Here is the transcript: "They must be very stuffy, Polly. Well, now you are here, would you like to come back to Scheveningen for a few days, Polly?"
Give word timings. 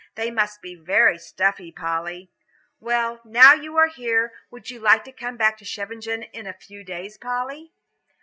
"They 0.15 0.31
must 0.31 0.63
be 0.63 0.73
very 0.73 1.19
stuffy, 1.19 1.71
Polly. 1.71 2.31
Well, 2.79 3.21
now 3.23 3.53
you 3.53 3.77
are 3.77 3.85
here, 3.85 4.33
would 4.49 4.71
you 4.71 4.79
like 4.79 5.03
to 5.03 5.11
come 5.11 5.37
back 5.37 5.59
to 5.59 5.63
Scheveningen 5.63 6.23
for 6.33 6.49
a 6.49 6.53
few 6.53 6.83
days, 6.83 7.19
Polly?" 7.19 7.71